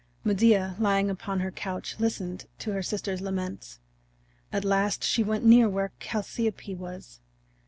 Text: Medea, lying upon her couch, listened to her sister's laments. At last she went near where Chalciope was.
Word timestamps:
Medea, 0.23 0.75
lying 0.79 1.11
upon 1.11 1.41
her 1.41 1.51
couch, 1.51 1.97
listened 1.99 2.47
to 2.57 2.71
her 2.73 2.81
sister's 2.81 3.21
laments. 3.21 3.77
At 4.51 4.65
last 4.65 5.03
she 5.03 5.21
went 5.21 5.45
near 5.45 5.69
where 5.69 5.91
Chalciope 5.99 6.73
was. 6.75 7.19